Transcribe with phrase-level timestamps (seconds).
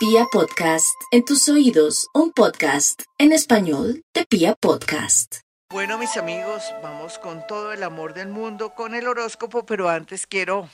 [0.00, 5.40] Pia Podcast, en tus oídos, un podcast en español de Pia Podcast.
[5.68, 10.26] Bueno, mis amigos, vamos con todo el amor del mundo con el horóscopo, pero antes
[10.26, 10.70] quiero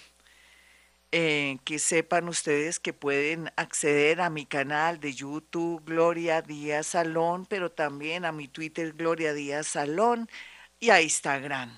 [1.10, 7.46] eh, que sepan ustedes que pueden acceder a mi canal de YouTube Gloria Díaz Salón,
[7.46, 10.30] pero también a mi Twitter Gloria Díaz Salón
[10.78, 11.76] y a Instagram.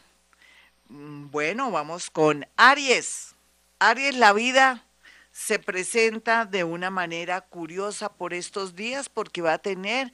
[0.90, 3.34] Mm, bueno, vamos con Aries.
[3.78, 4.84] Aries, la vida
[5.38, 10.12] se presenta de una manera curiosa por estos días porque va a tener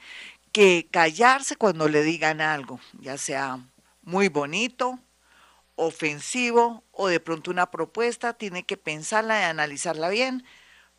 [0.53, 3.59] que callarse cuando le digan algo, ya sea
[4.03, 4.99] muy bonito,
[5.77, 10.45] ofensivo o de pronto una propuesta, tiene que pensarla y analizarla bien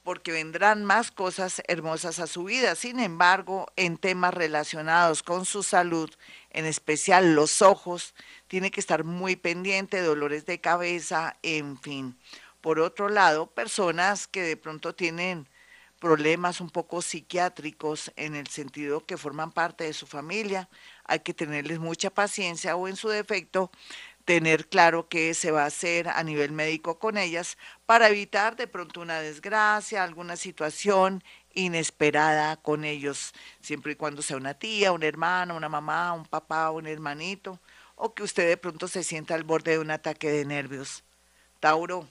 [0.02, 2.76] porque vendrán más cosas hermosas a su vida.
[2.76, 6.10] Sin embargo, en temas relacionados con su salud,
[6.50, 8.16] en especial los ojos,
[8.48, 12.18] tiene que estar muy pendiente, dolores de cabeza, en fin.
[12.66, 15.48] Por otro lado, personas que de pronto tienen
[16.00, 20.68] problemas un poco psiquiátricos en el sentido que forman parte de su familia,
[21.04, 23.70] hay que tenerles mucha paciencia o en su defecto
[24.26, 27.56] tener claro qué se va a hacer a nivel médico con ellas
[27.86, 34.38] para evitar de pronto una desgracia, alguna situación inesperada con ellos, siempre y cuando sea
[34.38, 37.60] una tía, un hermano, una mamá, un papá, un hermanito,
[37.96, 41.04] o que usted de pronto se sienta al borde de un ataque de nervios.
[41.60, 42.08] Tauro,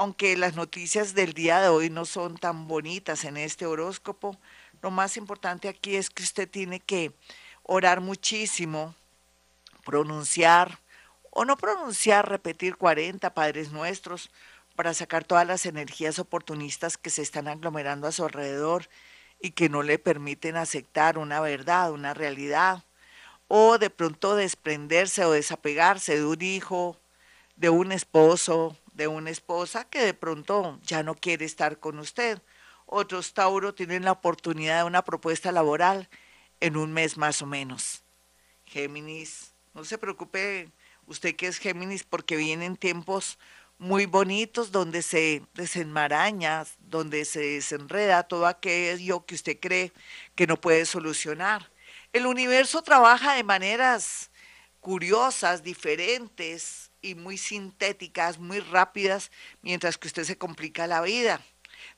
[0.00, 4.34] aunque las noticias del día de hoy no son tan bonitas en este horóscopo,
[4.80, 7.12] lo más importante aquí es que usted tiene que
[7.64, 8.94] orar muchísimo,
[9.84, 10.78] pronunciar
[11.28, 14.30] o no pronunciar, repetir 40 Padres Nuestros
[14.74, 18.88] para sacar todas las energías oportunistas que se están aglomerando a su alrededor
[19.38, 22.84] y que no le permiten aceptar una verdad, una realidad,
[23.48, 26.96] o de pronto desprenderse o desapegarse de un hijo,
[27.56, 32.42] de un esposo, de una esposa que de pronto ya no quiere estar con usted.
[32.84, 36.10] Otros Tauro tienen la oportunidad de una propuesta laboral
[36.60, 38.04] en un mes más o menos.
[38.66, 40.70] Géminis, no se preocupe
[41.06, 43.38] usted que es Géminis porque vienen tiempos
[43.78, 49.94] muy bonitos donde se desenmaraña, donde se desenreda todo aquello que usted cree
[50.34, 51.70] que no puede solucionar.
[52.12, 54.30] El universo trabaja de maneras
[54.80, 59.30] curiosas, diferentes, y muy sintéticas, muy rápidas,
[59.62, 61.40] mientras que usted se complica la vida.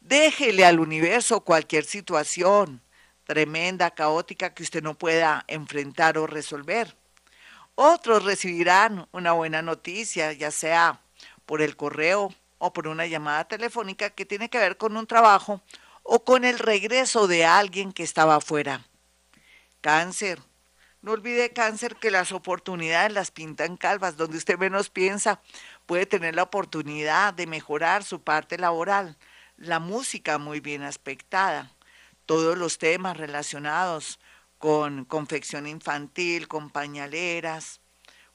[0.01, 2.83] Déjele al universo cualquier situación
[3.25, 6.97] tremenda, caótica, que usted no pueda enfrentar o resolver.
[7.75, 11.01] Otros recibirán una buena noticia, ya sea
[11.47, 15.63] por el correo o por una llamada telefónica que tiene que ver con un trabajo
[16.03, 18.85] o con el regreso de alguien que estaba afuera.
[19.81, 20.41] Cáncer
[21.03, 25.41] no olvide cáncer que las oportunidades las pintan calvas, donde usted menos piensa
[25.85, 29.17] puede tener la oportunidad de mejorar su parte laboral.
[29.57, 31.73] La música muy bien aspectada,
[32.25, 34.21] todos los temas relacionados
[34.59, 37.81] con confección infantil, con pañaleras,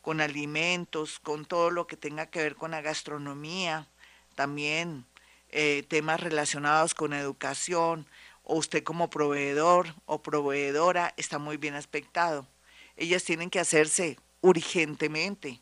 [0.01, 3.87] con alimentos, con todo lo que tenga que ver con la gastronomía,
[4.35, 5.05] también
[5.49, 8.07] eh, temas relacionados con educación,
[8.43, 12.47] o usted como proveedor o proveedora está muy bien aspectado
[12.97, 15.61] ellas tienen que hacerse urgentemente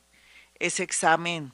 [0.59, 1.53] ese examen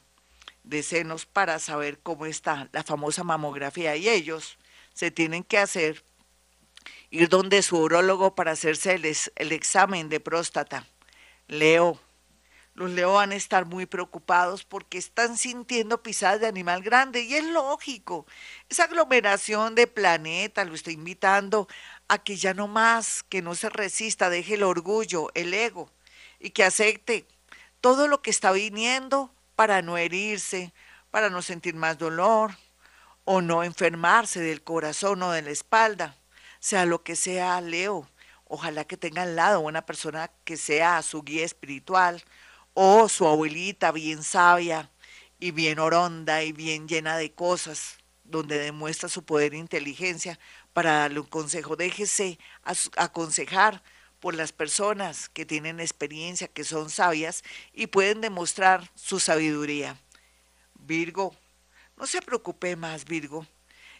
[0.63, 4.57] de senos para saber cómo está la famosa mamografía y ellos
[4.93, 6.03] se tienen que hacer
[7.09, 9.05] ir donde su urólogo para hacerse el,
[9.35, 10.87] el examen de próstata.
[11.47, 11.99] Leo,
[12.73, 17.35] los Leo van a estar muy preocupados porque están sintiendo pisadas de animal grande y
[17.35, 18.25] es lógico.
[18.69, 21.67] Esa aglomeración de planeta lo está invitando
[22.07, 25.91] a que ya no más, que no se resista, deje el orgullo, el ego
[26.39, 27.25] y que acepte
[27.81, 30.73] todo lo que está viniendo para no herirse,
[31.11, 32.51] para no sentir más dolor
[33.25, 36.15] o no enfermarse del corazón o de la espalda,
[36.59, 38.07] sea lo que sea, Leo.
[38.45, 42.23] Ojalá que tenga al lado una persona que sea su guía espiritual
[42.73, 44.89] o su abuelita bien sabia
[45.39, 50.39] y bien oronda y bien llena de cosas, donde demuestra su poder e inteligencia
[50.73, 51.75] para darle un consejo.
[51.75, 52.39] Déjese
[52.95, 53.83] aconsejar
[54.19, 59.97] por las personas que tienen experiencia, que son sabias y pueden demostrar su sabiduría.
[60.75, 61.35] Virgo,
[61.97, 63.45] no se preocupe más, Virgo.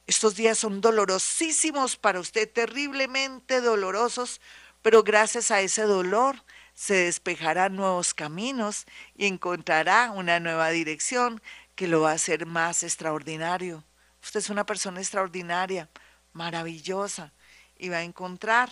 [0.08, 4.42] Estos días son dolorosísimos para usted, terriblemente dolorosos,
[4.82, 6.44] pero gracias a ese dolor
[6.82, 11.40] se despejarán nuevos caminos y encontrará una nueva dirección
[11.76, 13.84] que lo va a hacer más extraordinario.
[14.24, 15.90] Usted es una persona extraordinaria,
[16.34, 17.34] maravillosa
[17.78, 18.72] y va a encontrar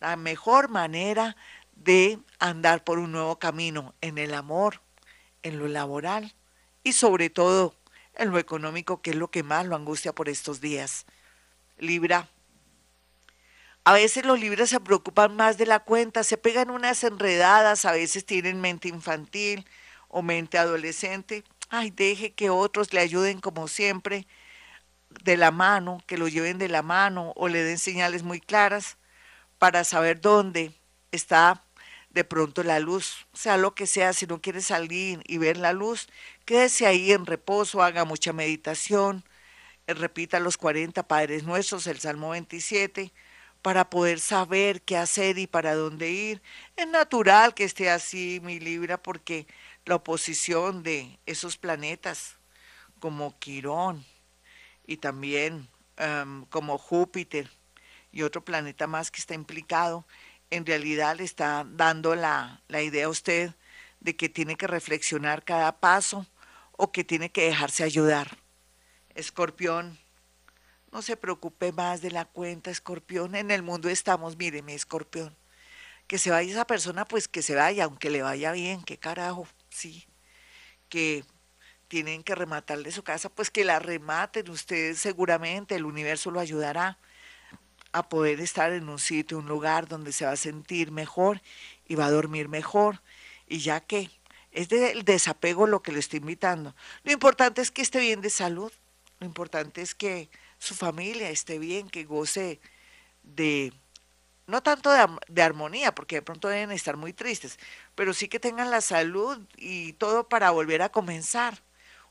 [0.00, 1.36] la mejor manera
[1.76, 4.80] de andar por un nuevo camino en el amor,
[5.42, 6.32] en lo laboral
[6.82, 7.74] y sobre todo
[8.14, 11.04] en lo económico, que es lo que más lo angustia por estos días.
[11.76, 12.26] Libra,
[13.90, 17.90] A veces los libros se preocupan más de la cuenta, se pegan unas enredadas, a
[17.90, 19.66] veces tienen mente infantil
[20.06, 21.42] o mente adolescente.
[21.70, 24.28] Ay, deje que otros le ayuden como siempre,
[25.24, 28.96] de la mano, que lo lleven de la mano o le den señales muy claras
[29.58, 30.72] para saber dónde
[31.10, 31.64] está
[32.10, 35.72] de pronto la luz, sea lo que sea, si no quiere salir y ver la
[35.72, 36.06] luz,
[36.44, 39.24] quédese ahí en reposo, haga mucha meditación,
[39.88, 43.12] repita los 40 Padres Nuestros, el Salmo 27,
[43.62, 46.42] para poder saber qué hacer y para dónde ir.
[46.76, 49.46] Es natural que esté así mi Libra porque
[49.84, 52.36] la oposición de esos planetas
[52.98, 54.04] como Quirón
[54.86, 57.50] y también em, como Júpiter
[58.12, 60.06] y otro planeta más que está implicado,
[60.50, 63.54] en realidad le está dando la, la idea a usted
[64.00, 66.26] de que tiene que reflexionar cada paso
[66.72, 68.38] o que tiene que dejarse ayudar.
[69.14, 69.98] Escorpión,
[70.92, 73.34] no se preocupe más de la cuenta, escorpión.
[73.34, 75.36] En el mundo estamos, míreme, escorpión.
[76.06, 79.46] Que se vaya esa persona, pues que se vaya, aunque le vaya bien, qué carajo,
[79.68, 80.06] sí.
[80.88, 81.24] Que
[81.88, 86.98] tienen que rematarle su casa, pues que la rematen ustedes seguramente, el universo lo ayudará
[87.92, 91.42] a poder estar en un sitio, un lugar donde se va a sentir mejor
[91.88, 93.02] y va a dormir mejor.
[93.48, 94.10] Y ya que
[94.52, 96.74] es del desapego lo que le estoy invitando.
[97.02, 98.72] Lo importante es que esté bien de salud,
[99.18, 100.30] lo importante es que
[100.60, 102.60] su familia esté bien, que goce
[103.22, 103.72] de,
[104.46, 104.90] no tanto
[105.28, 107.58] de, armonía, porque de pronto deben estar muy tristes,
[107.94, 111.62] pero sí que tengan la salud y todo para volver a comenzar.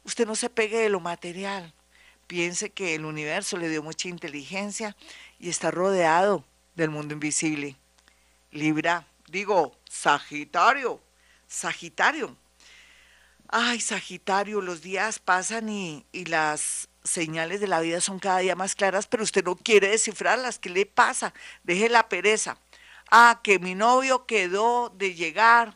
[0.04, 1.74] Usted no se pegue de lo material,
[2.26, 4.98] piense que el universo le dio mucha inteligencia
[5.38, 6.44] y está rodeado
[6.76, 7.76] del mundo invisible.
[8.52, 11.00] Libra, digo, Sagitario,
[11.48, 12.36] Sagitario.
[13.48, 18.56] Ay, Sagitario, los días pasan y, y, las señales de la vida son cada día
[18.56, 20.60] más claras, pero usted no quiere descifrarlas.
[20.60, 21.34] ¿Qué le pasa?
[21.64, 22.58] Deje la pereza.
[23.12, 25.76] Ah, que mi novio quedó de llegar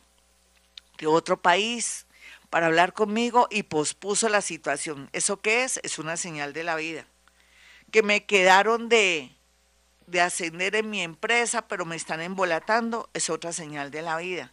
[0.98, 2.06] de otro país
[2.50, 5.10] para hablar conmigo y pospuso la situación.
[5.12, 5.80] ¿Eso qué es?
[5.82, 7.06] Es una señal de la vida.
[7.90, 9.34] Que me quedaron de,
[10.06, 14.52] de ascender en mi empresa, pero me están embolatando, es otra señal de la vida.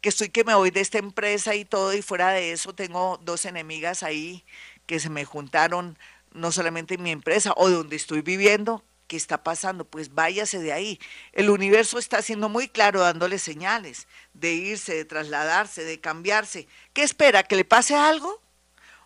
[0.00, 3.18] Que estoy que me voy de esta empresa y todo, y fuera de eso tengo
[3.22, 4.44] dos enemigas ahí
[4.86, 5.98] que se me juntaron,
[6.34, 9.86] no solamente en mi empresa o donde estoy viviendo, ¿qué está pasando?
[9.86, 11.00] Pues váyase de ahí.
[11.32, 16.68] El universo está siendo muy claro dándole señales de irse, de trasladarse, de cambiarse.
[16.92, 17.42] ¿Qué espera?
[17.42, 18.42] ¿Que le pase algo?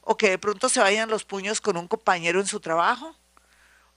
[0.01, 3.15] ¿O que de pronto se vayan los puños con un compañero en su trabajo?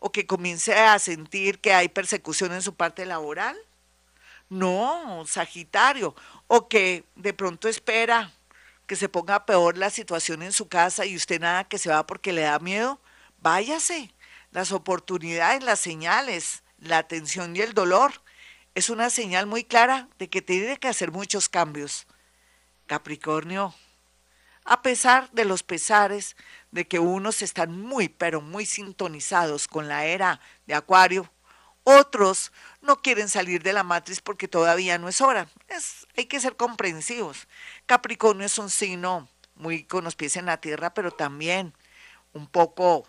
[0.03, 3.55] o que comience a sentir que hay persecución en su parte laboral.
[4.49, 6.15] No, Sagitario,
[6.47, 8.33] o que de pronto espera
[8.87, 12.05] que se ponga peor la situación en su casa y usted nada que se va
[12.07, 12.99] porque le da miedo,
[13.41, 14.13] váyase.
[14.51, 18.13] Las oportunidades, las señales, la atención y el dolor
[18.75, 22.07] es una señal muy clara de que tiene que hacer muchos cambios.
[22.85, 23.73] Capricornio,
[24.65, 26.35] a pesar de los pesares,
[26.71, 31.31] de que unos están muy, pero muy sintonizados con la era de Acuario,
[31.83, 32.51] otros
[32.81, 35.47] no quieren salir de la matriz porque todavía no es hora.
[35.67, 37.47] Es, hay que ser comprensivos.
[37.85, 41.73] Capricornio es un signo muy con los pies en la tierra, pero también
[42.33, 43.07] un poco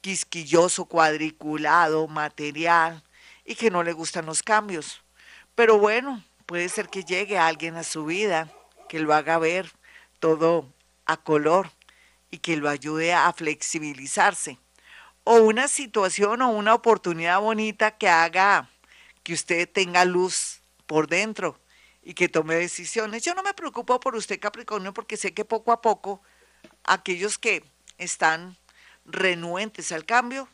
[0.00, 3.02] quisquilloso, cuadriculado, material
[3.44, 5.02] y que no le gustan los cambios.
[5.54, 8.52] Pero bueno, puede ser que llegue alguien a su vida
[8.88, 9.70] que lo haga ver
[10.18, 10.72] todo
[11.06, 11.70] a color
[12.30, 14.58] y que lo ayude a flexibilizarse.
[15.24, 18.70] O una situación o una oportunidad bonita que haga
[19.22, 21.60] que usted tenga luz por dentro
[22.02, 23.22] y que tome decisiones.
[23.22, 26.22] Yo no me preocupo por usted, Capricornio, porque sé que poco a poco
[26.84, 27.62] aquellos que
[27.98, 28.56] están
[29.08, 30.48] renuentes al cambio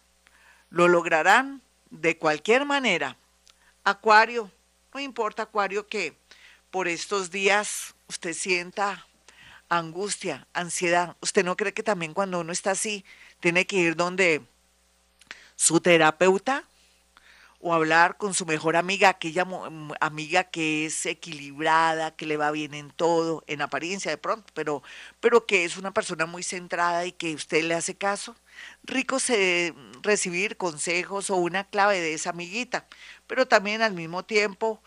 [0.70, 3.16] lo lograrán de cualquier manera.
[3.84, 4.50] Acuario,
[4.92, 6.16] no importa, Acuario, que
[6.70, 9.06] por estos días usted sienta
[9.68, 11.16] angustia, ansiedad.
[11.20, 13.04] ¿Usted no cree que también cuando uno está así
[13.40, 14.42] tiene que ir donde
[15.56, 16.64] su terapeuta
[17.66, 19.46] o hablar con su mejor amiga, aquella
[20.00, 24.82] amiga que es equilibrada, que le va bien en todo, en apariencia de pronto, pero,
[25.20, 28.36] pero que es una persona muy centrada y que usted le hace caso?
[28.84, 32.86] Rico se recibir consejos o una clave de esa amiguita,
[33.26, 34.82] pero también al mismo tiempo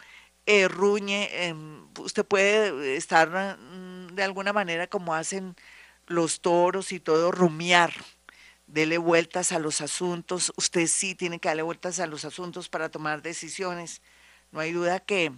[0.46, 5.56] eh, ruñe, em, usted puede estar mm, de alguna manera como hacen
[6.08, 7.94] los toros y todo, rumiar,
[8.68, 12.90] dele vueltas a los asuntos, usted sí tiene que darle vueltas a los asuntos para
[12.90, 14.02] tomar decisiones.
[14.52, 15.32] No hay duda que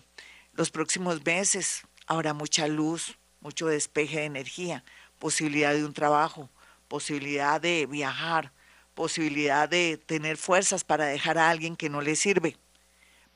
[0.53, 4.83] los próximos meses habrá mucha luz, mucho despeje de energía,
[5.19, 6.50] posibilidad de un trabajo,
[6.88, 8.51] posibilidad de viajar,
[8.95, 12.57] posibilidad de tener fuerzas para dejar a alguien que no le sirve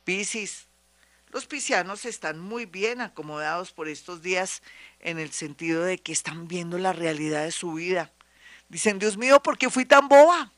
[0.04, 0.68] Piscis,
[1.32, 4.62] los piscianos están muy bien acomodados por estos días
[5.00, 8.12] en el sentido de que están viendo la realidad de su vida.
[8.74, 10.51] Dicen, Dios mío, ¿por qué fui tan boba?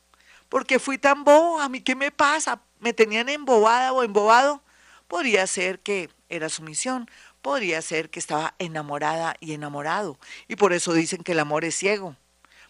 [0.48, 1.66] ¿Por qué fui tan boba?
[1.66, 2.62] ¿A mí qué me pasa?
[2.80, 4.64] ¿Me tenían embobada o embobado?
[5.10, 10.18] Podría ser que era su misión, podría ser que estaba enamorada y enamorado,
[10.48, 12.16] y por eso dicen que el amor es ciego.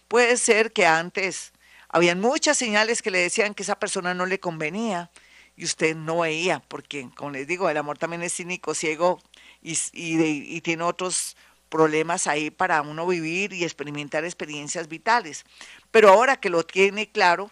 [0.08, 1.52] Puede ser que antes
[1.88, 5.12] habían muchas señales que le decían que esa persona no le convenía
[5.54, 9.22] y usted no veía, porque como les digo, el amor también es cínico, ciego
[9.62, 11.36] y, y tiene otros
[11.76, 15.44] problemas ahí para uno vivir y experimentar experiencias vitales.
[15.90, 17.50] Pero ahora que lo tiene claro,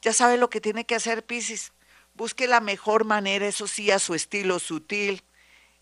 [0.00, 1.72] ya sabe lo que tiene que hacer Pisces.
[2.14, 5.22] Busque la mejor manera, eso sí, a su estilo sutil,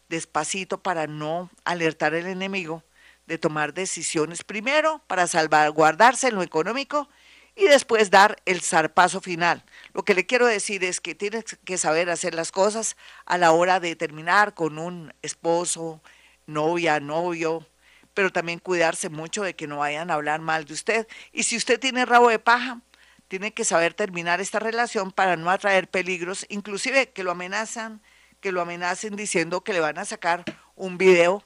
[0.09, 2.83] despacito para no alertar al enemigo
[3.27, 7.09] de tomar decisiones primero para salvaguardarse en lo económico
[7.55, 9.65] y después dar el zarpazo final.
[9.93, 13.53] Lo que le quiero decir es que tienes que saber hacer las cosas a la
[13.53, 16.03] hora de terminar con un esposo,
[16.47, 17.67] novia, novio,
[18.15, 21.09] pero también cuidarse mucho de que no vayan a hablar mal de usted.
[21.33, 22.81] Y si usted tiene rabo de paja,
[23.29, 28.01] tiene que saber terminar esta relación para no atraer peligros, inclusive que lo amenazan,
[28.41, 30.45] que lo amenacen diciendo que le van a sacar
[30.77, 31.45] un video.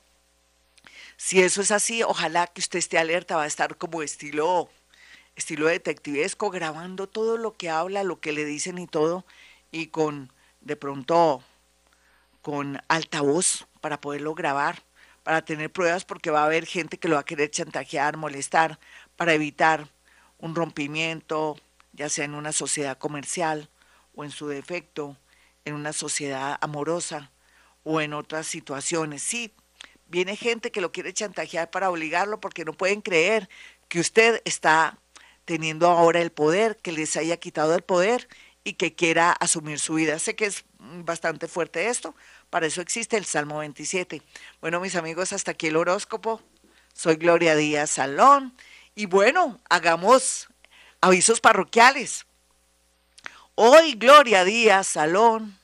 [1.16, 4.70] Si eso es así, ojalá que usted esté alerta, va a estar como estilo
[5.38, 9.24] estilo detectivesco, grabando todo lo que habla, lo que le dicen y todo,
[9.70, 11.42] y con de pronto
[12.42, 14.82] con altavoz para poderlo grabar,
[15.28, 18.78] para tener pruebas, porque va a haber gente que lo va a querer chantajear, molestar,
[19.14, 19.86] para evitar
[20.38, 21.58] un rompimiento,
[21.92, 23.68] ya sea en una sociedad comercial
[24.14, 25.18] o en su defecto,
[25.66, 27.30] en una sociedad amorosa
[27.84, 29.20] o en otras situaciones.
[29.20, 29.52] Sí,
[30.06, 33.50] viene gente que lo quiere chantajear para obligarlo porque no pueden creer
[33.88, 34.98] que usted está
[35.44, 38.30] teniendo ahora el poder, que les haya quitado el poder
[38.64, 40.18] y que quiera asumir su vida.
[40.20, 42.14] Sé que es bastante fuerte esto,
[42.50, 44.22] para eso existe el Salmo 27.
[44.60, 46.40] Bueno, mis amigos, hasta aquí el horóscopo.
[46.92, 48.54] Soy Gloria Díaz Salón
[48.94, 50.48] y bueno, hagamos
[51.00, 52.26] avisos parroquiales.
[53.54, 55.58] Hoy Gloria Díaz Salón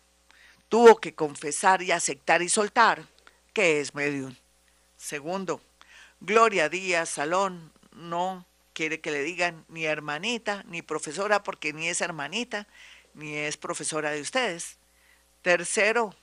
[0.68, 3.06] tuvo que confesar y aceptar y soltar
[3.52, 4.35] que es medium.
[4.97, 5.61] Segundo,
[6.21, 12.00] Gloria Díaz Salón no quiere que le digan ni hermanita, ni profesora, porque ni es
[12.00, 12.66] hermanita,
[13.14, 14.78] ni es profesora de ustedes.
[15.44, 16.14] Tercero,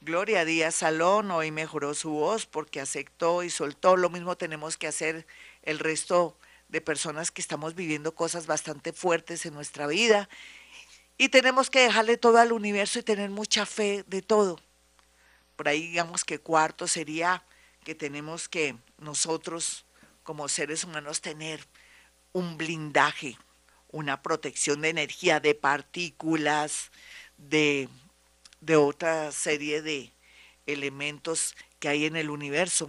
[0.00, 3.96] Gloria Díaz Salón hoy mejoró su voz porque aceptó y soltó.
[3.96, 5.28] Lo mismo tenemos que hacer
[5.62, 6.36] el resto
[6.68, 10.28] de personas que estamos viviendo cosas bastante fuertes en nuestra vida
[11.18, 14.58] y tenemos que dejarle todo al universo y tener mucha fe de todo.
[15.54, 17.44] Por ahí digamos que cuarto sería
[17.84, 19.84] que tenemos que nosotros
[20.24, 21.64] como seres humanos tener
[22.32, 23.38] un blindaje,
[23.92, 26.90] una protección de energía, de partículas,
[27.36, 27.88] de,
[28.60, 30.12] de otra serie de
[30.66, 32.88] elementos que hay en el universo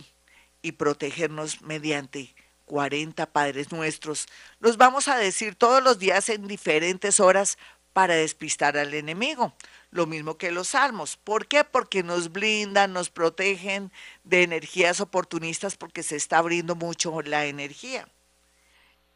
[0.61, 2.33] y protegernos mediante
[2.65, 4.27] 40 Padres Nuestros.
[4.59, 7.57] Los vamos a decir todos los días en diferentes horas
[7.93, 9.53] para despistar al enemigo.
[9.91, 11.17] Lo mismo que los salmos.
[11.17, 11.63] ¿Por qué?
[11.63, 13.91] Porque nos blindan, nos protegen
[14.23, 18.07] de energías oportunistas porque se está abriendo mucho la energía.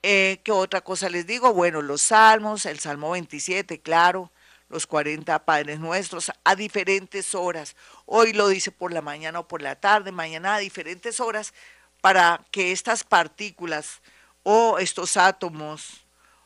[0.02, 1.54] Eh, ¿Qué otra cosa les digo?
[1.54, 4.32] Bueno, los salmos, el Salmo 27, claro,
[4.74, 7.76] los 40 Padres Nuestros a diferentes horas.
[8.08, 11.54] Hoy lo dice por la mañana o por la tarde, mañana a diferentes horas,
[12.02, 14.02] para que estas partículas
[14.42, 16.06] o estos átomos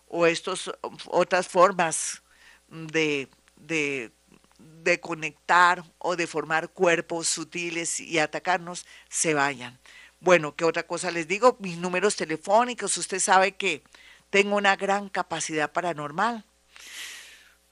[0.09, 0.69] o estas
[1.05, 2.21] otras formas
[2.67, 4.11] de, de,
[4.59, 9.79] de conectar o de formar cuerpos sutiles y atacarnos se vayan.
[10.19, 11.55] Bueno, ¿qué otra cosa les digo?
[11.59, 13.83] Mis números telefónicos, usted sabe que
[14.29, 16.43] tengo una gran capacidad paranormal,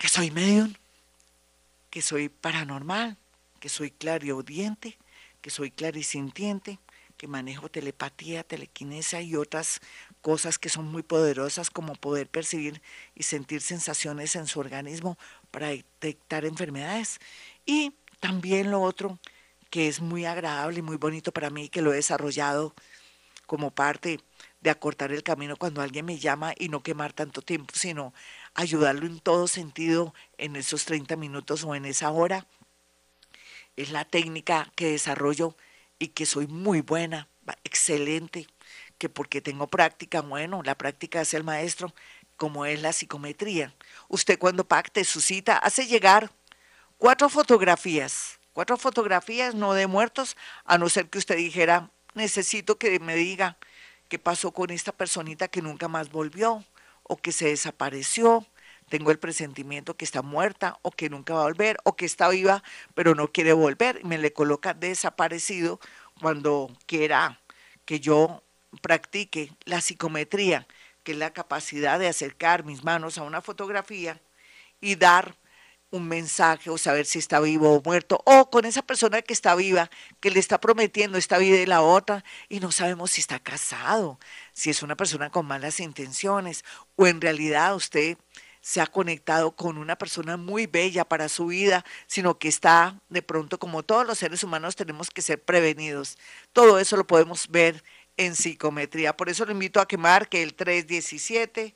[0.05, 0.71] que soy medium,
[1.89, 3.17] que soy paranormal,
[3.59, 4.99] que soy clariaudiente,
[5.41, 6.77] que soy clarisintiente,
[7.17, 9.81] que manejo telepatía, telequinesia y otras
[10.21, 12.83] cosas que son muy poderosas como poder percibir
[13.15, 15.17] y sentir sensaciones en su organismo
[15.49, 17.19] para detectar enfermedades.
[17.65, 19.17] Y también lo otro
[19.71, 22.75] que es muy agradable y muy bonito para mí, que lo he desarrollado
[23.47, 24.19] como parte
[24.65, 28.15] de acortar el camino cuando alguien me llama y no quemar tanto tiempo, sino
[28.55, 32.47] ayudarlo en todo sentido en esos 30 minutos o en esa hora.
[33.75, 35.55] Es la técnica que desarrollo
[35.99, 37.27] y que soy muy buena,
[37.63, 38.47] excelente,
[38.97, 41.93] que porque tengo práctica, bueno, la práctica es el maestro,
[42.35, 43.75] como es la psicometría.
[44.07, 46.31] Usted cuando pacte su cita hace llegar
[46.97, 53.01] cuatro fotografías Cuatro fotografías, no de muertos, a no ser que usted dijera, necesito que
[53.01, 53.57] me diga
[54.09, 56.63] qué pasó con esta personita que nunca más volvió
[57.03, 58.45] o que se desapareció.
[58.89, 62.29] tengo el presentimiento que está muerta o que nunca va a volver o que está
[62.29, 64.03] viva pero no quiere volver.
[64.05, 65.79] Me le coloca desaparecido
[66.21, 67.41] cuando quiera
[67.85, 68.43] que yo
[68.81, 70.67] practique la psicometría,
[71.03, 74.21] que es la capacidad de acercar mis manos a una fotografía
[74.81, 75.35] y dar
[75.95, 79.55] un mensaje o saber si está vivo o muerto, o con esa persona que está
[79.55, 83.39] viva, que le está prometiendo esta vida y la otra, y no sabemos si está
[83.39, 84.19] casado,
[84.53, 86.63] si es una persona con malas intenciones,
[86.95, 88.17] o en realidad usted
[88.61, 93.21] se ha conectado con una persona muy bella para su vida, sino que está de
[93.21, 96.17] pronto, como todos los seres humanos, tenemos que ser prevenidos.
[96.51, 97.83] Todo eso lo podemos ver
[98.17, 99.15] en psicometría.
[99.15, 101.75] Por eso lo invito a que marque el 317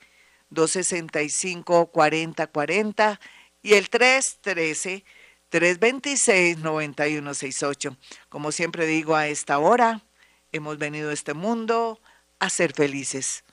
[0.50, 3.20] 265 4040
[3.62, 5.04] y el 313
[5.50, 7.98] 326 9168.
[8.30, 10.04] Como siempre digo a esta hora,
[10.52, 12.00] hemos venido a este mundo
[12.40, 13.44] a ser felices.